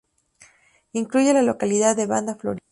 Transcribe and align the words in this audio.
Incluye 0.93 1.31
la 1.31 1.43
localidad 1.43 1.95
de 1.95 2.07
Banda 2.07 2.33
Florida. 2.33 2.63